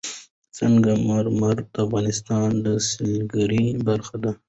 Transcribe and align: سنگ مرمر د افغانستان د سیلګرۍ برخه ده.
سنگ 0.57 0.83
مرمر 1.07 1.57
د 1.73 1.75
افغانستان 1.85 2.49
د 2.65 2.67
سیلګرۍ 2.87 3.65
برخه 3.87 4.15
ده. 4.23 4.31